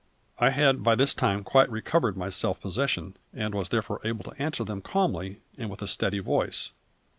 [0.39, 4.41] I had by this time quite recovered my self possession, and was therefore able to
[4.41, 6.71] answer them calmly and with a steady voice.